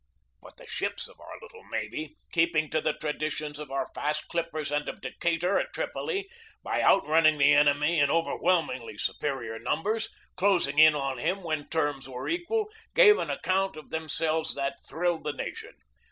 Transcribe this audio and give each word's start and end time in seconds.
But 0.41 0.57
the 0.57 0.65
ships 0.65 1.07
of 1.07 1.19
our 1.19 1.37
little 1.43 1.63
navy, 1.69 2.17
keeping 2.31 2.71
to 2.71 2.81
the 2.81 2.93
traditions 2.93 3.59
of 3.59 3.69
our 3.69 3.85
fast 3.93 4.27
clippers 4.29 4.71
and 4.71 4.89
of 4.89 4.99
Decatur 4.99 5.59
at 5.59 5.73
Trip 5.75 5.91
oli, 5.95 6.27
by 6.63 6.81
outrunning 6.81 7.37
the 7.37 7.53
enemy 7.53 7.99
in 7.99 8.09
overwhelmingly 8.09 8.97
superior 8.97 9.59
numbers, 9.59 10.09
closing 10.37 10.79
in 10.79 10.95
on 10.95 11.19
him 11.19 11.43
when 11.43 11.69
terms 11.69 12.09
were 12.09 12.27
equal, 12.27 12.71
gave 12.95 13.19
an 13.19 13.29
account 13.29 13.75
of 13.77 13.91
themselves 13.91 14.55
that 14.55 14.83
thrilled 14.83 15.23
the 15.23 15.33
nation. 15.33 15.73